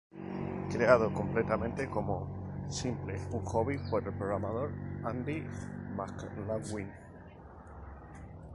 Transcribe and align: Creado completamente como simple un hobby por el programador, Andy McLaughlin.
Creado 0.71 1.13
completamente 1.13 1.87
como 1.87 2.65
simple 2.67 3.17
un 3.33 3.45
hobby 3.45 3.77
por 3.91 4.03
el 4.07 4.17
programador, 4.17 4.71
Andy 5.03 5.45
McLaughlin. 5.95 6.89